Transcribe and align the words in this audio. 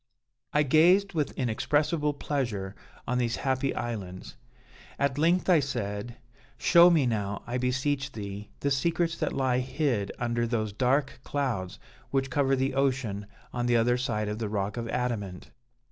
"I 0.51 0.63
gazed 0.63 1.13
with 1.13 1.31
inexpressible 1.33 2.15
pleasure 2.15 2.73
on 3.07 3.19
these 3.19 3.35
happy 3.35 3.75
islands. 3.75 4.35
At 4.97 5.19
length, 5.19 5.47
I 5.47 5.59
said: 5.59 6.17
'Show 6.57 6.89
me 6.89 7.05
now, 7.05 7.43
I 7.45 7.59
beseech 7.59 8.11
thee, 8.11 8.49
the 8.61 8.71
secrets 8.71 9.15
that 9.19 9.31
lie 9.31 9.59
hid 9.59 10.11
under 10.17 10.47
those 10.47 10.73
dark 10.73 11.19
clouds 11.23 11.77
which 12.09 12.31
cover 12.31 12.55
the 12.55 12.73
ocean 12.73 13.27
on 13.53 13.67
the 13.67 13.77
other 13.77 13.95
side 13.95 14.27
of 14.27 14.39
the 14.39 14.49
rock 14.49 14.75
of 14.75 14.89
adamant.' 14.89 15.51